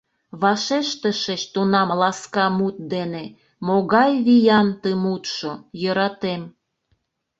[0.41, 3.23] Вашештышыч тунам ласка мут дене,
[3.67, 6.41] Могай виян ты мутшо— «Йӧратем…»!